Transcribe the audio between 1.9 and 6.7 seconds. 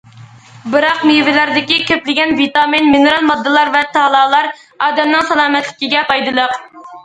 كۆپلىگەن ۋىتامىن، مىنېرال ماددىلار ۋە تالالار ئادەمنىڭ سالامەتلىكىگە پايدىلىق.